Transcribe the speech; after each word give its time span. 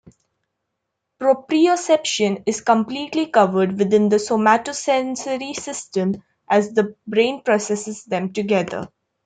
Proprioception 1.19 2.41
is 2.47 2.61
completely 2.61 3.27
covered 3.27 3.77
within 3.77 4.09
the 4.09 4.15
somatosensory 4.15 5.55
system 5.55 6.23
as 6.49 6.73
the 6.73 6.95
brain 7.05 7.43
processes 7.43 8.03
them 8.05 8.33
together. 8.33 8.89